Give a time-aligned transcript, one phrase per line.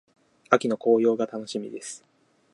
[0.49, 2.03] 秋の紅葉が楽しみです。